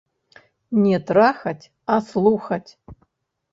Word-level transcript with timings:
Не 0.85 0.99
трахаць, 1.11 1.69
а 1.93 2.01
слухаць! 2.11 2.67